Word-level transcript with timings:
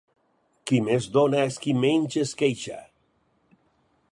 Qui 0.69 0.77
més 0.85 1.09
dona 1.17 1.43
és 1.49 1.59
qui 1.65 1.75
menys 1.83 2.17
es 2.23 2.33
queixa. 2.43 2.81